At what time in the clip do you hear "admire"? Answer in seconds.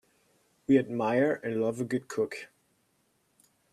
0.79-1.39